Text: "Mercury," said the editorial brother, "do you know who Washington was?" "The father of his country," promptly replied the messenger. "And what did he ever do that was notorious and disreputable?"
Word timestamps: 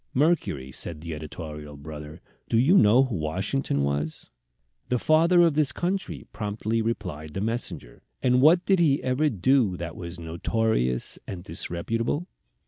"Mercury," 0.15 0.71
said 0.71 1.01
the 1.01 1.13
editorial 1.13 1.77
brother, 1.77 2.21
"do 2.49 2.57
you 2.57 2.75
know 2.75 3.03
who 3.03 3.15
Washington 3.17 3.83
was?" 3.83 4.31
"The 4.89 4.97
father 4.97 5.41
of 5.41 5.55
his 5.57 5.71
country," 5.71 6.25
promptly 6.33 6.81
replied 6.81 7.35
the 7.35 7.41
messenger. 7.41 8.01
"And 8.23 8.41
what 8.41 8.65
did 8.65 8.79
he 8.79 9.03
ever 9.03 9.29
do 9.29 9.77
that 9.77 9.95
was 9.95 10.17
notorious 10.19 11.19
and 11.27 11.43
disreputable?" 11.43 12.25